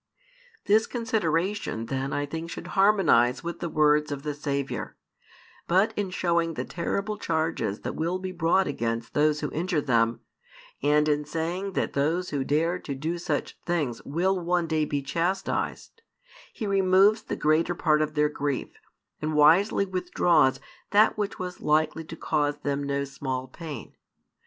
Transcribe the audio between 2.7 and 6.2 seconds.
harmonize with the words of the Saviour; but in